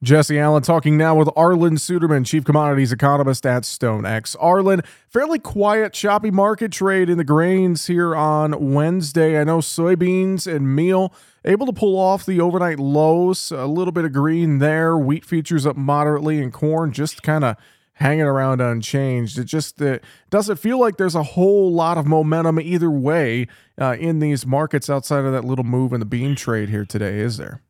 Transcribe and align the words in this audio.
Jesse 0.00 0.38
Allen 0.38 0.62
talking 0.62 0.96
now 0.96 1.16
with 1.16 1.26
Arlan 1.28 1.72
Suderman, 1.72 2.24
Chief 2.24 2.44
Commodities 2.44 2.92
Economist 2.92 3.44
at 3.44 3.64
StoneX. 3.64 4.36
Arlan, 4.36 4.86
fairly 5.08 5.40
quiet, 5.40 5.92
choppy 5.92 6.30
market 6.30 6.70
trade 6.70 7.10
in 7.10 7.18
the 7.18 7.24
grains 7.24 7.88
here 7.88 8.14
on 8.14 8.72
Wednesday. 8.72 9.40
I 9.40 9.42
know 9.42 9.58
soybeans 9.58 10.46
and 10.46 10.72
meal 10.76 11.12
able 11.44 11.66
to 11.66 11.72
pull 11.72 11.98
off 11.98 12.24
the 12.24 12.40
overnight 12.40 12.78
lows, 12.78 13.50
a 13.50 13.66
little 13.66 13.90
bit 13.90 14.04
of 14.04 14.12
green 14.12 14.58
there. 14.58 14.96
Wheat 14.96 15.24
futures 15.24 15.66
up 15.66 15.76
moderately, 15.76 16.40
and 16.40 16.52
corn 16.52 16.92
just 16.92 17.24
kind 17.24 17.42
of 17.42 17.56
hanging 17.94 18.22
around 18.22 18.60
unchanged. 18.60 19.36
It 19.36 19.46
just 19.46 19.82
uh, 19.82 19.98
doesn't 20.30 20.60
feel 20.60 20.78
like 20.78 20.96
there's 20.96 21.16
a 21.16 21.24
whole 21.24 21.72
lot 21.72 21.98
of 21.98 22.06
momentum 22.06 22.60
either 22.60 22.88
way 22.88 23.48
uh, 23.76 23.96
in 23.98 24.20
these 24.20 24.46
markets 24.46 24.88
outside 24.88 25.24
of 25.24 25.32
that 25.32 25.44
little 25.44 25.64
move 25.64 25.92
in 25.92 25.98
the 25.98 26.06
bean 26.06 26.36
trade 26.36 26.68
here 26.68 26.84
today, 26.84 27.18
is 27.18 27.36
there? 27.36 27.62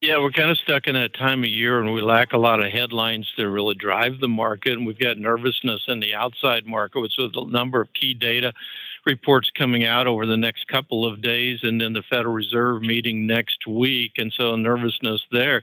Yeah, 0.00 0.18
we're 0.18 0.30
kind 0.30 0.50
of 0.50 0.56
stuck 0.56 0.86
in 0.86 0.94
that 0.94 1.12
time 1.12 1.40
of 1.40 1.50
year 1.50 1.78
and 1.78 1.92
we 1.92 2.00
lack 2.00 2.32
a 2.32 2.38
lot 2.38 2.64
of 2.64 2.72
headlines 2.72 3.30
to 3.36 3.50
really 3.50 3.74
drive 3.74 4.18
the 4.18 4.28
market. 4.28 4.72
And 4.72 4.86
we've 4.86 4.98
got 4.98 5.18
nervousness 5.18 5.84
in 5.88 6.00
the 6.00 6.14
outside 6.14 6.66
market, 6.66 7.00
with 7.00 7.12
a 7.18 7.44
number 7.50 7.82
of 7.82 7.92
key 7.92 8.14
data 8.14 8.54
reports 9.04 9.50
coming 9.50 9.84
out 9.84 10.06
over 10.06 10.24
the 10.24 10.38
next 10.38 10.68
couple 10.68 11.04
of 11.04 11.20
days 11.20 11.60
and 11.64 11.78
then 11.78 11.92
the 11.92 12.02
Federal 12.02 12.32
Reserve 12.32 12.80
meeting 12.80 13.26
next 13.26 13.66
week. 13.66 14.12
And 14.16 14.32
so 14.32 14.56
nervousness 14.56 15.26
there. 15.30 15.62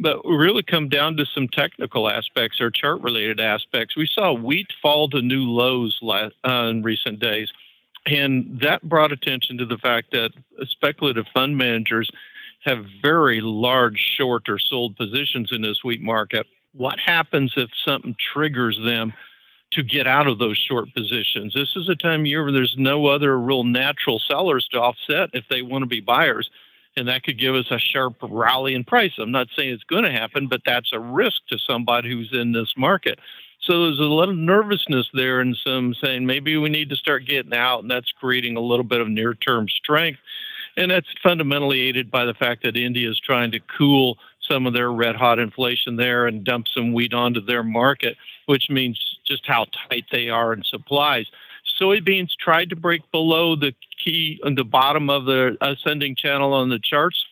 But 0.00 0.26
we 0.26 0.34
really 0.34 0.62
come 0.62 0.88
down 0.88 1.18
to 1.18 1.26
some 1.26 1.46
technical 1.46 2.08
aspects 2.08 2.62
or 2.62 2.70
chart 2.70 3.02
related 3.02 3.38
aspects. 3.38 3.96
We 3.96 4.06
saw 4.06 4.32
wheat 4.32 4.72
fall 4.80 5.10
to 5.10 5.20
new 5.20 5.42
lows 5.42 6.00
uh, 6.02 6.30
in 6.48 6.82
recent 6.82 7.20
days. 7.20 7.52
And 8.06 8.60
that 8.62 8.82
brought 8.82 9.12
attention 9.12 9.58
to 9.58 9.66
the 9.66 9.78
fact 9.78 10.12
that 10.12 10.30
speculative 10.70 11.26
fund 11.34 11.58
managers 11.58 12.10
have 12.64 12.86
very 13.02 13.40
large 13.40 13.98
short 13.98 14.48
or 14.48 14.58
sold 14.58 14.96
positions 14.96 15.52
in 15.52 15.62
this 15.62 15.84
wheat 15.84 16.00
market. 16.00 16.46
What 16.72 16.98
happens 16.98 17.52
if 17.56 17.70
something 17.84 18.16
triggers 18.32 18.78
them 18.84 19.12
to 19.72 19.82
get 19.82 20.06
out 20.06 20.26
of 20.26 20.38
those 20.38 20.56
short 20.56 20.92
positions? 20.94 21.54
This 21.54 21.76
is 21.76 21.88
a 21.88 21.94
time 21.94 22.20
of 22.20 22.26
year 22.26 22.42
where 22.42 22.52
there's 22.52 22.76
no 22.78 23.06
other 23.06 23.38
real 23.38 23.64
natural 23.64 24.18
sellers 24.18 24.66
to 24.72 24.80
offset 24.80 25.30
if 25.34 25.44
they 25.48 25.62
want 25.62 25.82
to 25.82 25.86
be 25.86 26.00
buyers. 26.00 26.50
And 26.96 27.08
that 27.08 27.24
could 27.24 27.38
give 27.38 27.54
us 27.54 27.70
a 27.70 27.78
sharp 27.78 28.14
rally 28.22 28.74
in 28.74 28.84
price. 28.84 29.12
I'm 29.18 29.32
not 29.32 29.48
saying 29.56 29.70
it's 29.70 29.84
going 29.84 30.04
to 30.04 30.12
happen, 30.12 30.46
but 30.46 30.62
that's 30.64 30.92
a 30.92 31.00
risk 31.00 31.42
to 31.48 31.58
somebody 31.58 32.10
who's 32.10 32.32
in 32.32 32.52
this 32.52 32.72
market. 32.76 33.18
So 33.60 33.84
there's 33.84 33.98
a 33.98 34.02
of 34.04 34.36
nervousness 34.36 35.08
there 35.12 35.40
and 35.40 35.56
some 35.56 35.94
saying 35.94 36.26
maybe 36.26 36.56
we 36.56 36.68
need 36.68 36.90
to 36.90 36.96
start 36.96 37.24
getting 37.26 37.54
out, 37.54 37.80
and 37.80 37.90
that's 37.90 38.12
creating 38.12 38.56
a 38.56 38.60
little 38.60 38.84
bit 38.84 39.00
of 39.00 39.08
near 39.08 39.34
term 39.34 39.68
strength. 39.68 40.20
And 40.76 40.90
that's 40.90 41.06
fundamentally 41.22 41.80
aided 41.82 42.10
by 42.10 42.24
the 42.24 42.34
fact 42.34 42.62
that 42.64 42.76
India 42.76 43.08
is 43.08 43.20
trying 43.20 43.52
to 43.52 43.60
cool 43.60 44.18
some 44.40 44.66
of 44.66 44.74
their 44.74 44.90
red 44.90 45.16
hot 45.16 45.38
inflation 45.38 45.96
there 45.96 46.26
and 46.26 46.44
dump 46.44 46.66
some 46.68 46.92
wheat 46.92 47.14
onto 47.14 47.40
their 47.40 47.62
market, 47.62 48.16
which 48.46 48.68
means 48.68 49.18
just 49.24 49.46
how 49.46 49.66
tight 49.88 50.04
they 50.10 50.28
are 50.28 50.52
in 50.52 50.62
supplies. 50.64 51.26
Soybeans 51.80 52.30
tried 52.38 52.70
to 52.70 52.76
break 52.76 53.10
below 53.10 53.56
the 53.56 53.74
key 54.04 54.40
on 54.44 54.54
the 54.54 54.64
bottom 54.64 55.08
of 55.08 55.24
the 55.24 55.56
ascending 55.60 56.14
channel 56.16 56.52
on 56.52 56.68
the 56.68 56.78
charts. 56.78 57.24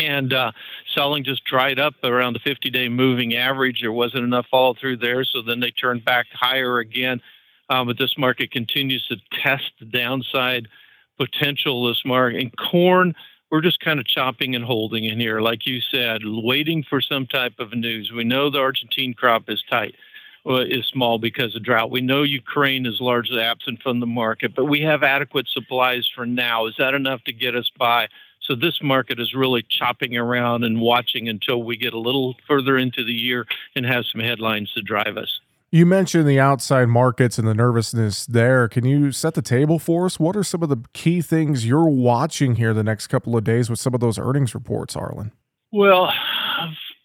And 0.00 0.32
uh, 0.32 0.52
selling 0.94 1.24
just 1.24 1.44
dried 1.44 1.80
up 1.80 1.94
around 2.04 2.34
the 2.34 2.38
50 2.38 2.70
day 2.70 2.88
moving 2.88 3.34
average. 3.34 3.80
There 3.80 3.92
wasn't 3.92 4.22
enough 4.22 4.46
follow 4.48 4.74
through 4.74 4.98
there. 4.98 5.24
So 5.24 5.42
then 5.42 5.58
they 5.58 5.72
turned 5.72 6.04
back 6.04 6.26
higher 6.32 6.78
again. 6.78 7.20
Um, 7.68 7.88
but 7.88 7.98
this 7.98 8.16
market 8.16 8.52
continues 8.52 9.06
to 9.08 9.16
test 9.42 9.72
the 9.80 9.84
downside 9.86 10.68
potential 11.18 11.86
this 11.86 12.02
market. 12.04 12.40
And 12.40 12.56
corn, 12.56 13.14
we're 13.50 13.60
just 13.60 13.80
kind 13.80 13.98
of 13.98 14.06
chopping 14.06 14.54
and 14.54 14.64
holding 14.64 15.04
in 15.04 15.18
here, 15.18 15.40
like 15.40 15.66
you 15.66 15.80
said, 15.80 16.22
waiting 16.24 16.84
for 16.88 17.00
some 17.00 17.26
type 17.26 17.54
of 17.58 17.72
news. 17.72 18.12
We 18.12 18.24
know 18.24 18.50
the 18.50 18.58
Argentine 18.58 19.14
crop 19.14 19.48
is 19.48 19.62
tight, 19.68 19.94
well, 20.44 20.58
is 20.58 20.86
small 20.86 21.18
because 21.18 21.56
of 21.56 21.62
drought. 21.62 21.90
We 21.90 22.00
know 22.00 22.22
Ukraine 22.22 22.86
is 22.86 23.00
largely 23.00 23.40
absent 23.40 23.82
from 23.82 24.00
the 24.00 24.06
market, 24.06 24.54
but 24.54 24.66
we 24.66 24.82
have 24.82 25.02
adequate 25.02 25.48
supplies 25.48 26.10
for 26.14 26.26
now. 26.26 26.66
Is 26.66 26.74
that 26.78 26.94
enough 26.94 27.24
to 27.24 27.32
get 27.32 27.56
us 27.56 27.70
by? 27.78 28.08
So 28.40 28.54
this 28.54 28.82
market 28.82 29.18
is 29.18 29.34
really 29.34 29.64
chopping 29.68 30.16
around 30.16 30.64
and 30.64 30.80
watching 30.80 31.28
until 31.28 31.62
we 31.62 31.76
get 31.76 31.92
a 31.92 31.98
little 31.98 32.34
further 32.46 32.78
into 32.78 33.04
the 33.04 33.12
year 33.12 33.46
and 33.74 33.84
have 33.84 34.06
some 34.06 34.20
headlines 34.20 34.72
to 34.72 34.82
drive 34.82 35.16
us. 35.16 35.40
You 35.70 35.84
mentioned 35.84 36.26
the 36.26 36.40
outside 36.40 36.88
markets 36.88 37.38
and 37.38 37.46
the 37.46 37.52
nervousness 37.52 38.24
there. 38.24 38.68
Can 38.68 38.86
you 38.86 39.12
set 39.12 39.34
the 39.34 39.42
table 39.42 39.78
for 39.78 40.06
us? 40.06 40.18
What 40.18 40.34
are 40.34 40.42
some 40.42 40.62
of 40.62 40.70
the 40.70 40.78
key 40.94 41.20
things 41.20 41.66
you're 41.66 41.90
watching 41.90 42.54
here 42.54 42.72
the 42.72 42.82
next 42.82 43.08
couple 43.08 43.36
of 43.36 43.44
days 43.44 43.68
with 43.68 43.78
some 43.78 43.92
of 43.92 44.00
those 44.00 44.18
earnings 44.18 44.54
reports, 44.54 44.96
Arlan? 44.96 45.30
Well, 45.70 46.10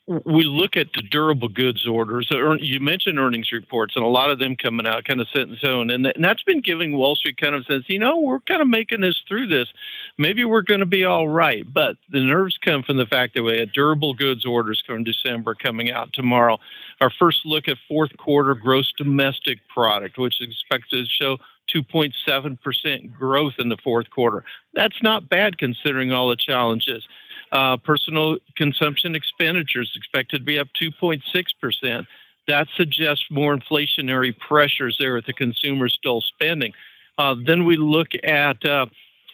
we 0.06 0.44
look 0.44 0.76
at 0.76 0.92
the 0.94 1.02
durable 1.02 1.48
goods 1.48 1.88
orders. 1.88 2.30
You 2.60 2.82
mentioned 2.82 3.20
earnings 3.20 3.54
reports, 3.54 3.96
and 3.96 4.04
a 4.04 4.08
lot 4.10 4.30
of 4.30 4.40
them 4.40 4.58
coming 4.58 4.86
out 4.86 5.06
kind 5.06 5.22
of 5.22 5.30
set 5.30 5.48
in 5.48 5.56
stone, 5.56 5.90
and 5.90 6.12
that's 6.20 6.44
been 6.44 6.60
giving 6.60 6.98
Wall 6.98 7.16
Street 7.16 7.38
kind 7.38 7.56
of 7.56 7.66
sense. 7.66 7.86
You 7.88 8.00
know, 8.00 8.20
we're 8.20 8.42
kind 8.42 8.62
of 8.62 8.68
making 8.68 9.00
this 9.00 9.22
through 9.28 9.48
this. 9.48 9.70
Maybe 10.18 10.44
we're 10.44 10.62
going 10.62 10.82
to 10.82 10.86
be 10.86 11.06
all 11.06 11.30
right. 11.30 11.66
But 11.72 11.96
the 12.10 12.20
nerves 12.20 12.58
come 12.58 12.84
from 12.84 12.98
the 12.98 13.06
fact 13.06 13.34
that 13.36 13.44
we 13.44 13.58
had 13.58 13.72
durable 13.72 14.14
goods 14.14 14.46
orders 14.46 14.84
from 14.86 15.06
December 15.06 15.56
coming 15.56 15.90
out 15.90 16.12
tomorrow. 16.12 16.60
Our 17.00 17.10
first 17.10 17.46
look 17.46 17.70
at 17.70 17.78
fourth 17.88 18.16
quarter 18.18 18.56
gross 18.56 18.92
domestic 18.98 19.60
product, 19.74 20.18
which 20.18 20.42
is 20.42 20.50
expected 20.50 21.06
to 21.06 21.10
show 21.10 21.38
2.7% 21.74 23.14
growth 23.14 23.54
in 23.58 23.70
the 23.70 23.78
fourth 23.78 24.10
quarter. 24.10 24.44
That's 24.74 25.02
not 25.02 25.30
bad 25.30 25.58
considering 25.58 26.12
all 26.12 26.28
the 26.28 26.36
challenges. 26.36 27.08
Uh, 27.54 27.78
personal 27.78 28.38
consumption 28.56 29.14
expenditures 29.14 29.94
expected 29.96 30.40
to 30.40 30.44
be 30.44 30.58
up 30.58 30.68
2.6%. 30.82 32.08
That 32.48 32.68
suggests 32.76 33.26
more 33.30 33.56
inflationary 33.56 34.36
pressures 34.38 34.98
there 35.00 35.18
at 35.18 35.28
the 35.28 35.34
consumer 35.34 35.88
still 35.88 36.20
spending. 36.22 36.74
Uh, 37.16 37.36
then 37.46 37.64
we 37.64 37.78
look 37.78 38.08
at 38.24 38.66
uh, 38.66 38.88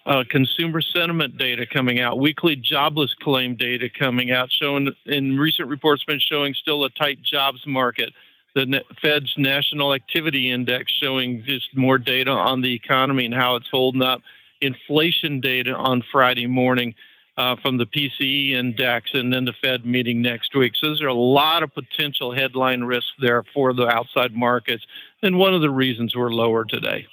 uh, 0.06 0.26
consumer 0.30 0.82
sentiment 0.82 1.38
data 1.38 1.66
coming 1.66 2.02
out, 2.02 2.20
weekly 2.20 2.58
jobless 2.58 3.14
claim 3.14 3.56
data 3.56 3.90
coming 3.90 4.32
out, 4.32 4.52
showing 4.52 4.92
in 5.06 5.38
recent 5.38 5.70
reports 5.70 6.04
been 6.04 6.20
showing 6.20 6.54
still 6.54 6.84
a 6.84 6.90
tight 6.90 7.22
jobs 7.22 7.66
market. 7.66 8.12
The 8.54 8.84
Fed's 9.02 9.34
National 9.38 9.94
Activity 9.94 10.52
Index 10.52 10.92
showing 10.92 11.42
just 11.46 11.74
more 11.74 11.98
data 11.98 12.32
on 12.32 12.60
the 12.60 12.74
economy 12.74 13.24
and 13.24 13.34
how 13.34 13.56
it's 13.56 13.70
holding 13.70 14.02
up. 14.02 14.22
Inflation 14.60 15.40
data 15.40 15.74
on 15.74 16.04
Friday 16.12 16.48
morning 16.48 16.96
uh, 17.40 17.56
from 17.56 17.78
the 17.78 17.86
PCE 17.86 18.52
index 18.52 19.12
and 19.14 19.32
then 19.32 19.46
the 19.46 19.54
Fed 19.54 19.86
meeting 19.86 20.22
next 20.22 20.54
week. 20.54 20.74
So 20.76 20.88
there's 20.88 21.02
a 21.02 21.12
lot 21.14 21.64
of 21.64 21.74
potential 21.74 22.34
headline 22.34 22.82
risks 22.82 23.14
there 23.20 23.44
for 23.54 23.74
the 23.74 23.88
outside 23.88 24.36
markets, 24.36 24.86
and 25.24 25.40
one 25.40 25.54
of 25.54 25.62
the 25.62 25.70
reasons 25.70 26.16
we're 26.16 26.34
lower 26.34 26.66
today. 26.66 27.08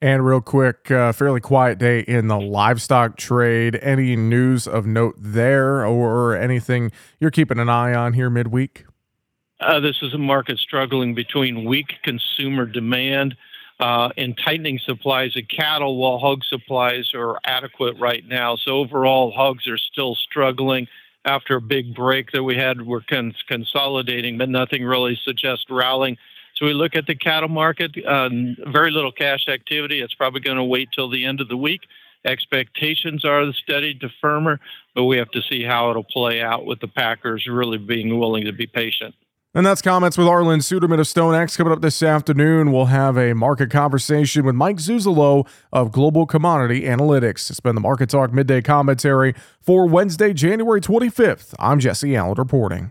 And 0.00 0.24
real 0.24 0.40
quick, 0.40 0.92
uh, 0.92 1.12
fairly 1.12 1.40
quiet 1.40 1.78
day 1.78 2.00
in 2.00 2.28
the 2.28 2.38
livestock 2.38 3.16
trade. 3.16 3.76
Any 3.82 4.14
news 4.14 4.68
of 4.68 4.86
note 4.86 5.16
there, 5.18 5.84
or 5.84 6.36
anything 6.36 6.92
you're 7.18 7.32
keeping 7.32 7.58
an 7.58 7.68
eye 7.68 7.94
on 7.94 8.12
here 8.12 8.30
midweek? 8.30 8.84
Uh, 9.58 9.80
this 9.80 9.96
is 10.02 10.14
a 10.14 10.18
market 10.18 10.58
struggling 10.58 11.14
between 11.14 11.64
weak 11.64 11.94
consumer 12.04 12.64
demand 12.64 13.34
uh, 13.80 14.10
and 14.16 14.38
tightening 14.38 14.78
supplies 14.78 15.36
of 15.36 15.44
cattle 15.48 15.96
while 15.96 16.18
hog 16.18 16.44
supplies 16.44 17.12
are 17.14 17.38
adequate 17.44 17.96
right 17.98 18.24
now. 18.26 18.56
So 18.56 18.78
overall, 18.78 19.30
hogs 19.32 19.66
are 19.66 19.78
still 19.78 20.14
struggling 20.14 20.86
after 21.24 21.56
a 21.56 21.60
big 21.60 21.94
break 21.94 22.30
that 22.32 22.42
we 22.42 22.56
had. 22.56 22.86
We're 22.86 23.00
cons- 23.00 23.42
consolidating, 23.48 24.38
but 24.38 24.48
nothing 24.48 24.84
really 24.84 25.18
suggests 25.24 25.66
rallying. 25.70 26.18
So 26.54 26.66
we 26.66 26.72
look 26.72 26.94
at 26.94 27.06
the 27.06 27.16
cattle 27.16 27.48
market, 27.48 27.92
uh, 28.04 28.28
very 28.68 28.92
little 28.92 29.10
cash 29.10 29.48
activity. 29.48 30.00
It's 30.00 30.14
probably 30.14 30.40
going 30.40 30.56
to 30.56 30.64
wait 30.64 30.90
till 30.92 31.10
the 31.10 31.24
end 31.24 31.40
of 31.40 31.48
the 31.48 31.56
week. 31.56 31.80
Expectations 32.24 33.24
are 33.24 33.52
steady 33.52 33.94
to 33.96 34.08
firmer, 34.20 34.60
but 34.94 35.04
we 35.04 35.18
have 35.18 35.30
to 35.32 35.42
see 35.42 35.62
how 35.62 35.90
it'll 35.90 36.04
play 36.04 36.40
out 36.40 36.64
with 36.64 36.80
the 36.80 36.88
Packers 36.88 37.46
really 37.46 37.76
being 37.76 38.18
willing 38.18 38.44
to 38.44 38.52
be 38.52 38.66
patient. 38.66 39.14
And 39.56 39.64
that's 39.64 39.80
comments 39.80 40.18
with 40.18 40.26
Arlan 40.26 40.62
Suderman 40.62 40.98
of 40.98 41.06
StoneX. 41.06 41.56
Coming 41.56 41.72
up 41.72 41.80
this 41.80 42.02
afternoon, 42.02 42.72
we'll 42.72 42.86
have 42.86 43.16
a 43.16 43.34
market 43.34 43.70
conversation 43.70 44.44
with 44.44 44.56
Mike 44.56 44.78
Zuzolo 44.78 45.46
of 45.72 45.92
Global 45.92 46.26
Commodity 46.26 46.82
Analytics. 46.82 47.50
It's 47.50 47.60
been 47.60 47.76
the 47.76 47.80
Market 47.80 48.10
Talk 48.10 48.32
midday 48.32 48.60
commentary 48.60 49.32
for 49.60 49.86
Wednesday, 49.86 50.32
January 50.32 50.80
25th. 50.80 51.54
I'm 51.60 51.78
Jesse 51.78 52.16
Allen 52.16 52.34
reporting. 52.36 52.90